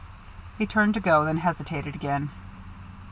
He 0.57 0.65
turned 0.65 0.95
to 0.95 0.99
go, 0.99 1.25
then 1.25 1.37
hesitated 1.37 1.93
again. 1.93 2.31